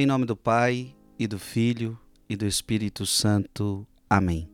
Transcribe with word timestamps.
Em 0.00 0.06
nome 0.06 0.24
do 0.24 0.34
Pai, 0.34 0.96
e 1.18 1.26
do 1.26 1.38
Filho, 1.38 1.98
e 2.26 2.34
do 2.34 2.46
Espírito 2.46 3.04
Santo. 3.04 3.86
Amém. 4.08 4.48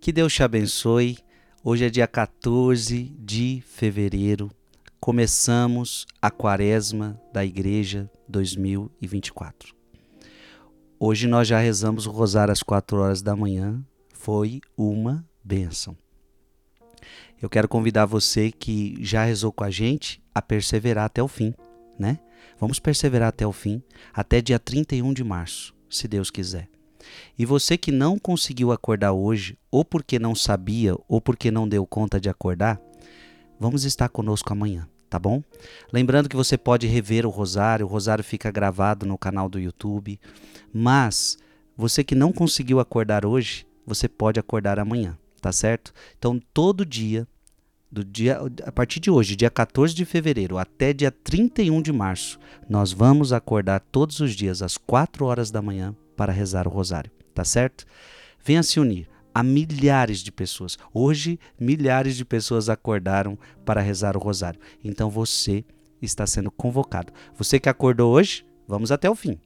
Que 0.00 0.10
Deus 0.10 0.32
te 0.32 0.42
abençoe. 0.42 1.18
Hoje 1.62 1.84
é 1.84 1.90
dia 1.90 2.06
14 2.06 3.14
de 3.18 3.62
fevereiro. 3.66 4.50
Começamos 4.98 6.06
a 6.22 6.30
quaresma 6.30 7.20
da 7.34 7.44
Igreja 7.44 8.10
2024. 8.26 9.74
Hoje 10.98 11.26
nós 11.26 11.46
já 11.46 11.58
rezamos 11.58 12.06
o 12.06 12.10
rosário 12.10 12.50
às 12.50 12.62
4 12.62 12.96
horas 12.96 13.20
da 13.20 13.36
manhã. 13.36 13.84
Foi 14.14 14.62
uma 14.74 15.22
bênção. 15.44 15.94
Eu 17.42 17.50
quero 17.50 17.68
convidar 17.68 18.06
você 18.06 18.50
que 18.50 18.96
já 19.04 19.22
rezou 19.22 19.52
com 19.52 19.64
a 19.64 19.70
gente 19.70 20.18
a 20.34 20.40
perseverar 20.40 21.04
até 21.04 21.22
o 21.22 21.28
fim, 21.28 21.52
né? 21.98 22.20
Vamos 22.58 22.78
perseverar 22.78 23.28
até 23.28 23.46
o 23.46 23.52
fim, 23.52 23.82
até 24.12 24.40
dia 24.40 24.58
31 24.58 25.12
de 25.12 25.24
março, 25.24 25.74
se 25.90 26.08
Deus 26.08 26.30
quiser. 26.30 26.68
E 27.38 27.44
você 27.44 27.76
que 27.76 27.92
não 27.92 28.18
conseguiu 28.18 28.72
acordar 28.72 29.12
hoje, 29.12 29.58
ou 29.70 29.84
porque 29.84 30.18
não 30.18 30.34
sabia, 30.34 30.94
ou 31.08 31.20
porque 31.20 31.50
não 31.50 31.68
deu 31.68 31.86
conta 31.86 32.20
de 32.20 32.28
acordar, 32.28 32.80
vamos 33.58 33.84
estar 33.84 34.08
conosco 34.08 34.52
amanhã, 34.52 34.88
tá 35.08 35.18
bom? 35.18 35.42
Lembrando 35.92 36.28
que 36.28 36.36
você 36.36 36.56
pode 36.56 36.86
rever 36.86 37.26
o 37.26 37.30
rosário, 37.30 37.86
o 37.86 37.88
rosário 37.88 38.24
fica 38.24 38.50
gravado 38.50 39.06
no 39.06 39.18
canal 39.18 39.48
do 39.48 39.60
YouTube, 39.60 40.18
mas 40.72 41.38
você 41.76 42.02
que 42.02 42.14
não 42.14 42.32
conseguiu 42.32 42.80
acordar 42.80 43.24
hoje, 43.24 43.66
você 43.86 44.08
pode 44.08 44.40
acordar 44.40 44.78
amanhã, 44.78 45.16
tá 45.40 45.52
certo? 45.52 45.92
Então 46.18 46.40
todo 46.52 46.84
dia 46.84 47.26
do 47.96 48.04
dia 48.04 48.38
a 48.62 48.70
partir 48.70 49.00
de 49.00 49.10
hoje, 49.10 49.34
dia 49.34 49.48
14 49.48 49.94
de 49.94 50.04
fevereiro 50.04 50.58
até 50.58 50.92
dia 50.92 51.10
31 51.10 51.80
de 51.80 51.90
março, 51.90 52.38
nós 52.68 52.92
vamos 52.92 53.32
acordar 53.32 53.80
todos 53.80 54.20
os 54.20 54.34
dias 54.34 54.60
às 54.60 54.76
4 54.76 55.24
horas 55.24 55.50
da 55.50 55.62
manhã 55.62 55.96
para 56.14 56.30
rezar 56.30 56.68
o 56.68 56.70
rosário, 56.70 57.10
tá 57.34 57.42
certo? 57.42 57.86
Venha 58.44 58.62
se 58.62 58.78
unir 58.78 59.08
a 59.34 59.42
milhares 59.42 60.18
de 60.18 60.30
pessoas. 60.30 60.76
Hoje, 60.92 61.40
milhares 61.58 62.16
de 62.16 62.24
pessoas 62.24 62.68
acordaram 62.68 63.38
para 63.64 63.80
rezar 63.80 64.14
o 64.14 64.20
rosário. 64.20 64.60
Então 64.84 65.08
você 65.08 65.64
está 66.00 66.26
sendo 66.26 66.50
convocado. 66.50 67.14
Você 67.34 67.58
que 67.58 67.68
acordou 67.70 68.12
hoje, 68.12 68.44
vamos 68.68 68.92
até 68.92 69.08
o 69.08 69.14
fim. 69.14 69.40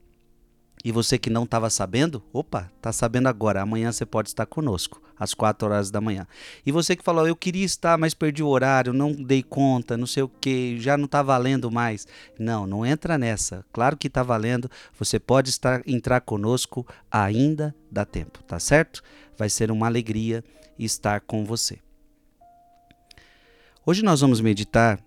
E 0.83 0.91
você 0.91 1.19
que 1.19 1.29
não 1.29 1.45
estava 1.45 1.69
sabendo, 1.69 2.23
opa, 2.33 2.71
está 2.77 2.91
sabendo 2.91 3.29
agora. 3.29 3.61
Amanhã 3.61 3.93
você 3.93 4.07
pode 4.07 4.31
estar 4.31 4.47
conosco, 4.47 5.03
às 5.19 5.35
4 5.35 5.69
horas 5.69 5.91
da 5.91 6.01
manhã. 6.01 6.27
E 6.65 6.73
você 6.73 6.97
que 6.97 7.05
falou, 7.05 7.29
eu 7.29 7.37
queria 7.37 7.67
estar, 7.67 7.99
mas 7.99 8.15
perdi 8.15 8.43
o 8.43 8.49
horário, 8.49 8.93
não 8.95 9.13
dei 9.13 9.43
conta, 9.43 9.97
não 9.97 10.07
sei 10.07 10.23
o 10.23 10.29
que, 10.29 10.81
já 10.81 10.97
não 10.97 11.05
está 11.05 11.23
valendo 11.23 11.71
mais. 11.71 12.07
Não, 12.39 12.67
não 12.67 12.87
entra 12.87 13.19
nessa. 13.19 13.65
Claro 13.73 13.97
que 13.97 14.07
está 14.07 14.23
valendo. 14.23 14.71
Você 14.99 15.19
pode 15.19 15.51
estar 15.51 15.83
entrar 15.87 16.23
conosco, 16.23 16.87
ainda 17.11 17.75
dá 17.91 18.07
tempo, 18.07 18.43
tá 18.45 18.59
certo? 18.59 19.03
Vai 19.37 19.51
ser 19.51 19.71
uma 19.71 19.87
alegria 19.87 20.43
estar 20.79 21.21
com 21.21 21.45
você. 21.45 21.79
Hoje 23.85 24.03
nós 24.03 24.23
vamos 24.23 24.41
meditar 24.41 24.99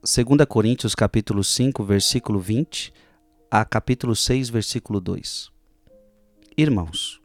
2 0.00 0.44
Coríntios 0.48 0.96
capítulo 0.96 1.44
5, 1.44 1.84
versículo 1.84 2.40
20 2.40 2.92
a 3.54 3.66
capítulo 3.66 4.16
6, 4.16 4.48
versículo 4.48 4.98
2. 4.98 5.52
Irmãos, 6.56 7.20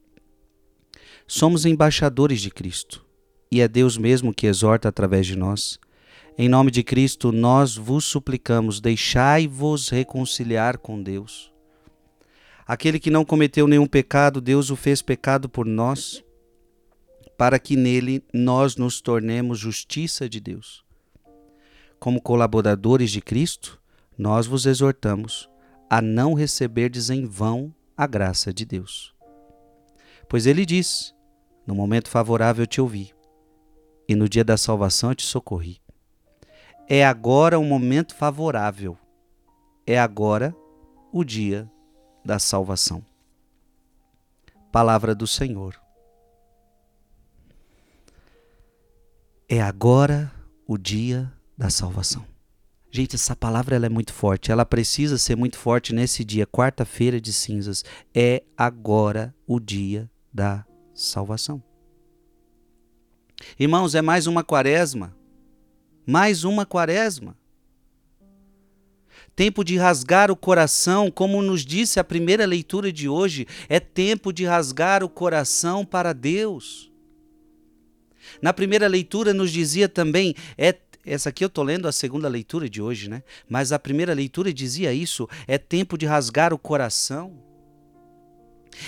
somos 1.25 1.64
embaixadores 1.64 2.42
de 2.42 2.52
Cristo, 2.52 3.06
e 3.50 3.61
é 3.61 3.67
Deus 3.69 3.97
mesmo 3.97 4.34
que 4.34 4.45
exorta 4.45 4.89
através 4.89 5.25
de 5.25 5.38
nós. 5.38 5.80
Em 6.38 6.50
nome 6.50 6.69
de 6.69 6.84
Cristo, 6.84 7.31
nós 7.31 7.78
vos 7.78 8.03
suplicamos, 8.03 8.81
deixai-vos 8.81 9.88
reconciliar 9.88 10.78
com 10.78 11.02
Deus. 11.02 11.50
Aquele 12.66 13.00
que 13.00 13.09
não 13.09 13.23
cometeu 13.23 13.66
nenhum 13.66 13.88
pecado, 13.88 14.41
Deus 14.41 14.69
o 14.69 14.75
fez 14.75 15.02
pecado 15.02 15.47
por 15.47 15.66
nós, 15.66 16.22
para 17.38 17.58
que 17.58 17.78
nele 17.78 18.22
nós 18.34 18.75
nos 18.75 19.00
tornemos 19.00 19.59
justiça 19.59 20.28
de 20.28 20.41
Deus. 20.41 20.84
Como 21.97 22.22
colaboradores 22.22 23.12
de 23.12 23.22
Cristo, 23.22 23.81
nós 24.18 24.46
vos 24.46 24.66
exortamos 24.66 25.47
a 25.90 26.02
não 26.02 26.34
receberdes 26.34 27.09
em 27.09 27.25
vão 27.25 27.74
a 27.96 28.06
graça 28.06 28.53
de 28.53 28.66
Deus. 28.66 29.16
Pois 30.30 30.46
ele 30.46 30.66
diz: 30.66 31.16
No 31.66 31.74
momento 31.74 32.09
favorável 32.09 32.64
eu 32.64 32.68
te 32.68 32.81
ouvi, 32.81 33.14
e 34.08 34.16
no 34.16 34.28
dia 34.28 34.44
da 34.44 34.58
salvação 34.58 35.12
eu 35.12 35.16
te 35.16 35.24
socorri. 35.24 35.81
É 36.88 37.06
agora 37.06 37.59
o 37.59 37.64
momento 37.64 38.16
favorável, 38.16 38.97
é 39.86 40.00
agora 40.00 40.56
o 41.12 41.24
dia 41.24 41.70
da 42.24 42.40
salvação. 42.40 43.06
Palavra 44.72 45.16
do 45.16 45.26
Senhor. 45.26 45.80
É 49.50 49.62
agora 49.62 50.31
o 50.68 50.78
dia 50.78 51.31
da 51.58 51.70
salvação. 51.70 52.26
Gente, 52.97 53.13
essa 53.13 53.35
palavra 53.35 53.75
ela 53.75 53.85
é 53.85 53.90
muito 53.90 54.12
forte. 54.12 54.52
Ela 54.52 54.66
precisa 54.66 55.19
ser 55.19 55.35
muito 55.38 55.56
forte 55.56 55.94
nesse 55.94 56.25
dia, 56.25 56.47
quarta-feira 56.47 57.22
de 57.22 57.31
cinzas. 57.31 57.85
É 58.12 58.41
agora 58.58 59.35
o 59.46 59.59
dia 59.59 60.09
da 60.34 60.66
salvação. 60.96 61.62
Irmãos, 63.59 63.94
é 63.94 64.02
mais 64.02 64.25
uma 64.25 64.44
quaresma. 64.44 65.16
Mais 66.08 66.44
uma 66.44 66.66
quaresma. 66.66 67.38
Tempo 69.35 69.64
de 69.64 69.78
rasgar 69.78 70.31
o 70.31 70.35
coração, 70.35 71.12
como 71.12 71.40
nos 71.44 71.64
disse 71.64 72.00
a 72.00 72.03
primeira 72.03 72.47
leitura 72.47 72.91
de 72.91 73.08
hoje, 73.08 73.46
é 73.69 73.79
tempo 73.79 74.34
de 74.34 74.44
rasgar 74.44 75.03
o 75.03 75.09
coração 75.09 75.85
para 75.85 76.14
Deus. 76.14 76.91
Na 78.41 78.53
primeira 78.53 78.88
leitura 78.88 79.35
nos 79.35 79.52
dizia 79.52 79.88
também, 79.88 80.34
é 80.58 80.74
essa 81.07 81.29
aqui 81.29 81.44
eu 81.44 81.47
estou 81.47 81.63
lendo 81.63 81.88
a 81.88 81.91
segunda 81.91 82.28
leitura 82.28 82.69
de 82.69 82.81
hoje, 82.81 83.09
né? 83.09 83.23
Mas 83.47 83.72
a 83.72 83.79
primeira 83.79 84.13
leitura 84.13 84.53
dizia 84.53 84.94
isso: 84.94 85.28
é 85.47 85.57
tempo 85.57 85.97
de 85.97 86.06
rasgar 86.06 86.53
o 86.53 86.57
coração, 86.57 87.34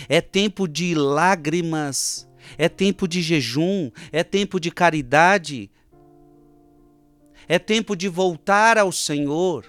é 0.08 0.20
tempo 0.20 0.68
de 0.68 0.94
lágrimas, 0.94 2.30
é 2.58 2.68
tempo 2.68 3.08
de 3.08 3.22
jejum, 3.22 3.90
é 4.12 4.24
tempo 4.24 4.60
de 4.60 4.70
caridade, 4.70 5.72
é 7.48 7.58
tempo 7.58 7.96
de 7.96 8.08
voltar 8.08 8.78
ao 8.78 8.92
Senhor. 8.92 9.66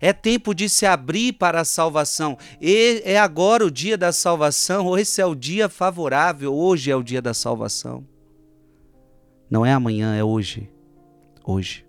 É 0.00 0.12
tempo 0.12 0.52
de 0.52 0.68
se 0.68 0.84
abrir 0.84 1.32
para 1.34 1.60
a 1.60 1.64
salvação. 1.64 2.36
E 2.60 3.00
é 3.04 3.16
agora 3.16 3.64
o 3.64 3.70
dia 3.70 3.96
da 3.96 4.10
salvação. 4.10 4.98
Esse 4.98 5.20
é 5.20 5.26
o 5.26 5.32
dia 5.32 5.68
favorável. 5.68 6.52
Hoje 6.52 6.90
é 6.90 6.96
o 6.96 7.04
dia 7.04 7.22
da 7.22 7.32
salvação. 7.32 8.04
Não 9.52 9.66
é 9.66 9.72
amanhã, 9.74 10.14
é 10.16 10.24
hoje. 10.24 10.66
Hoje. 11.44 11.84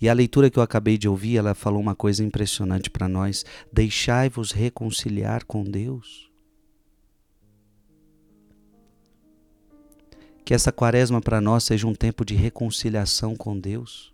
E 0.00 0.08
a 0.08 0.12
leitura 0.12 0.50
que 0.50 0.58
eu 0.58 0.62
acabei 0.62 0.98
de 0.98 1.08
ouvir, 1.08 1.36
ela 1.36 1.54
falou 1.54 1.80
uma 1.80 1.94
coisa 1.94 2.24
impressionante 2.24 2.90
para 2.90 3.08
nós: 3.08 3.44
deixai-vos 3.72 4.50
reconciliar 4.50 5.44
com 5.44 5.62
Deus. 5.62 6.28
Que 10.44 10.52
essa 10.52 10.72
quaresma 10.72 11.20
para 11.20 11.40
nós 11.40 11.62
seja 11.62 11.86
um 11.86 11.94
tempo 11.94 12.24
de 12.24 12.34
reconciliação 12.34 13.36
com 13.36 13.56
Deus. 13.56 14.12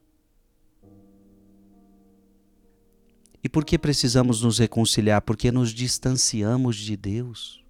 E 3.42 3.48
por 3.48 3.64
que 3.64 3.78
precisamos 3.78 4.42
nos 4.42 4.58
reconciliar? 4.58 5.22
Porque 5.22 5.50
nos 5.50 5.70
distanciamos 5.70 6.76
de 6.76 6.94
Deus. 6.94 7.66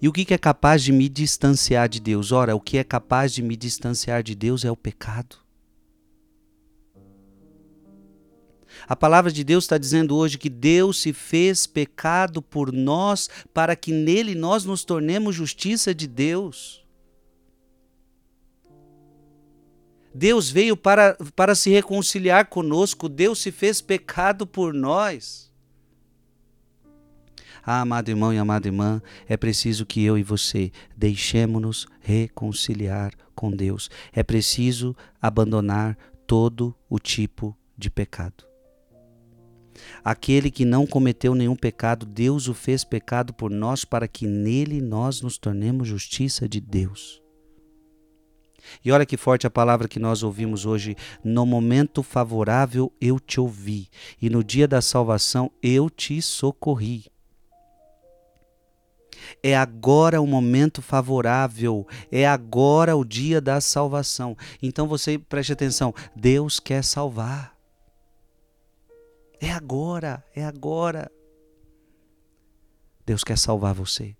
E 0.00 0.08
o 0.08 0.12
que 0.12 0.32
é 0.32 0.38
capaz 0.38 0.82
de 0.82 0.92
me 0.92 1.08
distanciar 1.08 1.88
de 1.88 2.00
Deus? 2.00 2.32
Ora, 2.32 2.54
o 2.54 2.60
que 2.60 2.78
é 2.78 2.84
capaz 2.84 3.32
de 3.32 3.42
me 3.42 3.56
distanciar 3.56 4.22
de 4.22 4.34
Deus 4.34 4.64
é 4.64 4.70
o 4.70 4.76
pecado. 4.76 5.36
A 8.86 8.94
palavra 8.94 9.32
de 9.32 9.42
Deus 9.42 9.64
está 9.64 9.78
dizendo 9.78 10.16
hoje 10.16 10.38
que 10.38 10.50
Deus 10.50 11.00
se 11.00 11.12
fez 11.12 11.66
pecado 11.66 12.40
por 12.40 12.72
nós 12.72 13.28
para 13.52 13.74
que 13.74 13.92
nele 13.92 14.34
nós 14.34 14.64
nos 14.64 14.84
tornemos 14.84 15.34
justiça 15.34 15.94
de 15.94 16.06
Deus. 16.06 16.86
Deus 20.14 20.50
veio 20.50 20.76
para, 20.76 21.16
para 21.36 21.54
se 21.54 21.70
reconciliar 21.70 22.46
conosco, 22.46 23.08
Deus 23.08 23.40
se 23.40 23.52
fez 23.52 23.80
pecado 23.80 24.46
por 24.46 24.74
nós. 24.74 25.47
Ah, 27.70 27.82
amado 27.82 28.08
irmão 28.08 28.32
e 28.32 28.38
amada 28.38 28.66
irmã, 28.66 29.02
é 29.28 29.36
preciso 29.36 29.84
que 29.84 30.02
eu 30.02 30.16
e 30.16 30.22
você 30.22 30.72
deixemos-nos 30.96 31.86
reconciliar 32.00 33.12
com 33.34 33.50
Deus. 33.50 33.90
É 34.10 34.22
preciso 34.22 34.96
abandonar 35.20 35.94
todo 36.26 36.74
o 36.88 36.98
tipo 36.98 37.54
de 37.76 37.90
pecado. 37.90 38.46
Aquele 40.02 40.50
que 40.50 40.64
não 40.64 40.86
cometeu 40.86 41.34
nenhum 41.34 41.54
pecado, 41.54 42.06
Deus 42.06 42.48
o 42.48 42.54
fez 42.54 42.84
pecado 42.84 43.34
por 43.34 43.50
nós 43.50 43.84
para 43.84 44.08
que 44.08 44.26
nele 44.26 44.80
nós 44.80 45.20
nos 45.20 45.36
tornemos 45.36 45.86
justiça 45.86 46.48
de 46.48 46.62
Deus. 46.62 47.20
E 48.82 48.90
olha 48.90 49.04
que 49.04 49.18
forte 49.18 49.46
a 49.46 49.50
palavra 49.50 49.88
que 49.88 49.98
nós 49.98 50.22
ouvimos 50.22 50.64
hoje. 50.64 50.96
No 51.22 51.44
momento 51.44 52.02
favorável 52.02 52.90
eu 52.98 53.20
te 53.20 53.38
ouvi, 53.38 53.90
e 54.22 54.30
no 54.30 54.42
dia 54.42 54.66
da 54.66 54.80
salvação 54.80 55.50
eu 55.62 55.90
te 55.90 56.22
socorri. 56.22 57.04
É 59.42 59.56
agora 59.56 60.20
o 60.20 60.26
momento 60.26 60.82
favorável, 60.82 61.86
é 62.10 62.26
agora 62.26 62.96
o 62.96 63.04
dia 63.04 63.40
da 63.40 63.60
salvação. 63.60 64.36
Então 64.62 64.88
você 64.88 65.18
preste 65.18 65.52
atenção: 65.52 65.94
Deus 66.14 66.58
quer 66.58 66.82
salvar. 66.82 67.56
É 69.40 69.52
agora, 69.52 70.24
é 70.34 70.44
agora. 70.44 71.10
Deus 73.06 73.22
quer 73.22 73.38
salvar 73.38 73.72
você. 73.72 74.17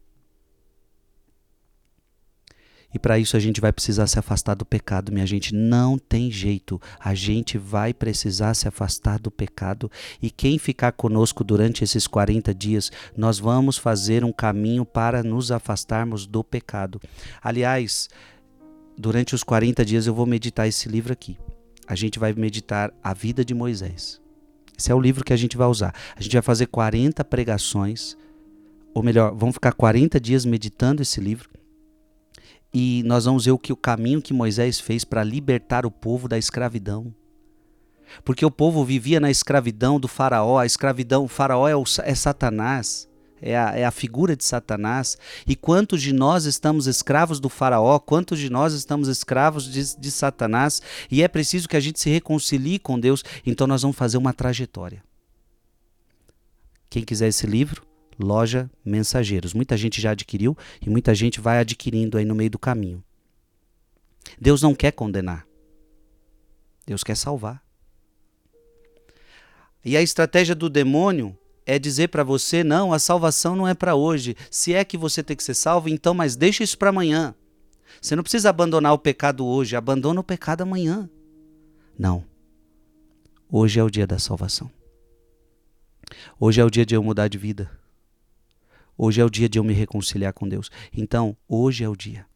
E 2.92 2.98
para 2.98 3.18
isso 3.18 3.36
a 3.36 3.40
gente 3.40 3.60
vai 3.60 3.70
precisar 3.70 4.06
se 4.06 4.18
afastar 4.18 4.54
do 4.54 4.64
pecado, 4.64 5.12
minha 5.12 5.26
gente. 5.26 5.54
Não 5.54 5.98
tem 5.98 6.30
jeito. 6.30 6.80
A 6.98 7.14
gente 7.14 7.58
vai 7.58 7.92
precisar 7.92 8.54
se 8.54 8.66
afastar 8.66 9.18
do 9.18 9.30
pecado. 9.30 9.90
E 10.22 10.30
quem 10.30 10.58
ficar 10.58 10.92
conosco 10.92 11.44
durante 11.44 11.84
esses 11.84 12.06
40 12.06 12.54
dias, 12.54 12.90
nós 13.16 13.38
vamos 13.38 13.76
fazer 13.76 14.24
um 14.24 14.32
caminho 14.32 14.86
para 14.86 15.22
nos 15.22 15.52
afastarmos 15.52 16.26
do 16.26 16.42
pecado. 16.42 17.00
Aliás, 17.42 18.08
durante 18.96 19.34
os 19.34 19.44
40 19.44 19.84
dias 19.84 20.06
eu 20.06 20.14
vou 20.14 20.26
meditar 20.26 20.66
esse 20.66 20.88
livro 20.88 21.12
aqui. 21.12 21.36
A 21.86 21.94
gente 21.94 22.18
vai 22.18 22.32
meditar 22.32 22.92
a 23.02 23.12
vida 23.12 23.44
de 23.44 23.54
Moisés. 23.54 24.20
Esse 24.78 24.92
é 24.92 24.94
o 24.94 25.00
livro 25.00 25.24
que 25.24 25.32
a 25.32 25.36
gente 25.36 25.56
vai 25.56 25.66
usar. 25.66 25.94
A 26.16 26.22
gente 26.22 26.32
vai 26.32 26.42
fazer 26.42 26.66
40 26.66 27.24
pregações, 27.24 28.16
ou 28.94 29.02
melhor, 29.02 29.34
vamos 29.34 29.54
ficar 29.54 29.72
40 29.72 30.20
dias 30.20 30.44
meditando 30.44 31.02
esse 31.02 31.20
livro 31.20 31.50
e 32.80 33.02
nós 33.02 33.24
vamos 33.24 33.44
ver 33.44 33.50
o 33.50 33.58
que 33.58 33.72
o 33.72 33.76
caminho 33.76 34.22
que 34.22 34.32
Moisés 34.32 34.78
fez 34.78 35.04
para 35.04 35.24
libertar 35.24 35.84
o 35.84 35.90
povo 35.90 36.28
da 36.28 36.38
escravidão. 36.38 37.12
Porque 38.24 38.46
o 38.46 38.52
povo 38.52 38.84
vivia 38.84 39.18
na 39.18 39.32
escravidão 39.32 39.98
do 39.98 40.06
faraó, 40.06 40.58
a 40.58 40.64
escravidão, 40.64 41.24
o 41.24 41.28
faraó 41.28 41.66
é, 41.66 41.74
o, 41.74 41.82
é 42.04 42.14
Satanás, 42.14 43.08
é 43.42 43.58
a, 43.58 43.76
é 43.76 43.84
a 43.84 43.90
figura 43.90 44.36
de 44.36 44.44
Satanás. 44.44 45.18
E 45.44 45.56
quantos 45.56 46.00
de 46.00 46.12
nós 46.12 46.44
estamos 46.44 46.86
escravos 46.86 47.40
do 47.40 47.48
faraó, 47.48 47.98
quantos 47.98 48.38
de 48.38 48.48
nós 48.48 48.72
estamos 48.74 49.08
escravos 49.08 49.68
de, 49.68 49.96
de 49.96 50.10
Satanás, 50.12 50.80
e 51.10 51.20
é 51.20 51.26
preciso 51.26 51.68
que 51.68 51.76
a 51.76 51.80
gente 51.80 51.98
se 51.98 52.08
reconcilie 52.08 52.78
com 52.78 52.96
Deus, 53.00 53.24
então 53.44 53.66
nós 53.66 53.82
vamos 53.82 53.96
fazer 53.96 54.18
uma 54.18 54.32
trajetória. 54.32 55.02
Quem 56.88 57.02
quiser 57.02 57.26
esse 57.26 57.44
livro, 57.44 57.87
loja 58.18 58.70
Mensageiros. 58.84 59.54
Muita 59.54 59.76
gente 59.76 60.00
já 60.00 60.10
adquiriu 60.10 60.56
e 60.80 60.90
muita 60.90 61.14
gente 61.14 61.40
vai 61.40 61.58
adquirindo 61.58 62.18
aí 62.18 62.24
no 62.24 62.34
meio 62.34 62.50
do 62.50 62.58
caminho. 62.58 63.02
Deus 64.40 64.62
não 64.62 64.74
quer 64.74 64.92
condenar. 64.92 65.46
Deus 66.86 67.04
quer 67.04 67.16
salvar. 67.16 67.62
E 69.84 69.96
a 69.96 70.02
estratégia 70.02 70.54
do 70.54 70.68
demônio 70.68 71.36
é 71.64 71.78
dizer 71.78 72.08
para 72.08 72.24
você: 72.24 72.64
não, 72.64 72.92
a 72.92 72.98
salvação 72.98 73.54
não 73.54 73.68
é 73.68 73.74
para 73.74 73.94
hoje. 73.94 74.36
Se 74.50 74.74
é 74.74 74.84
que 74.84 74.96
você 74.96 75.22
tem 75.22 75.36
que 75.36 75.44
ser 75.44 75.54
salvo, 75.54 75.88
então, 75.88 76.14
mas 76.14 76.34
deixa 76.34 76.64
isso 76.64 76.76
para 76.76 76.88
amanhã. 76.88 77.34
Você 78.00 78.14
não 78.16 78.22
precisa 78.22 78.50
abandonar 78.50 78.92
o 78.92 78.98
pecado 78.98 79.46
hoje, 79.46 79.76
abandona 79.76 80.20
o 80.20 80.24
pecado 80.24 80.62
amanhã. 80.62 81.08
Não. 81.98 82.24
Hoje 83.50 83.80
é 83.80 83.82
o 83.82 83.90
dia 83.90 84.06
da 84.06 84.18
salvação. 84.18 84.70
Hoje 86.38 86.60
é 86.60 86.64
o 86.64 86.70
dia 86.70 86.86
de 86.86 86.94
eu 86.94 87.02
mudar 87.02 87.28
de 87.28 87.38
vida. 87.38 87.70
Hoje 89.00 89.20
é 89.20 89.24
o 89.24 89.30
dia 89.30 89.48
de 89.48 89.60
eu 89.60 89.64
me 89.64 89.72
reconciliar 89.72 90.32
com 90.32 90.48
Deus. 90.48 90.70
Então, 90.92 91.36
hoje 91.48 91.84
é 91.84 91.88
o 91.88 91.94
dia. 91.94 92.26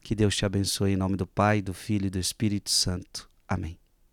Que 0.00 0.16
Deus 0.16 0.34
te 0.34 0.44
abençoe 0.44 0.94
em 0.94 0.96
nome 0.96 1.16
do 1.16 1.28
Pai, 1.28 1.62
do 1.62 1.72
Filho 1.72 2.06
e 2.06 2.10
do 2.10 2.18
Espírito 2.18 2.70
Santo. 2.70 3.30
Amém. 3.46 3.81